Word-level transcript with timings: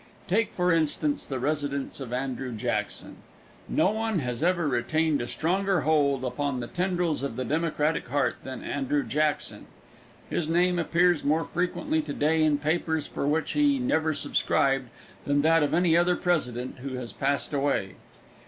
Take, 0.27 0.51
for 0.51 0.71
instance, 0.71 1.27
the 1.27 1.37
residence 1.37 1.99
of 1.99 2.11
Andrew 2.11 2.51
Jackson. 2.53 3.17
No 3.69 3.91
one 3.91 4.17
has 4.17 4.41
ever 4.41 4.67
retained 4.67 5.21
a 5.21 5.27
stronger 5.27 5.81
hold 5.81 6.25
upon 6.25 6.59
the 6.59 6.65
tendrils 6.65 7.21
of 7.21 7.35
the 7.35 7.45
Democratic 7.45 8.07
heart 8.07 8.37
than 8.43 8.63
Andrew 8.63 9.03
Jackson. 9.03 9.67
His 10.27 10.47
name 10.49 10.79
appears 10.79 11.23
more 11.23 11.43
frequently 11.43 12.01
to 12.01 12.13
day 12.13 12.41
in 12.41 12.57
papers 12.57 13.05
for 13.05 13.27
which 13.27 13.51
he 13.51 13.77
never 13.77 14.15
subscribed 14.15 14.89
than 15.25 15.43
that 15.43 15.61
of 15.61 15.71
any 15.71 15.95
other 15.95 16.15
president 16.15 16.79
who 16.79 16.95
has 16.95 17.13
passed 17.13 17.53
away. 17.53 17.93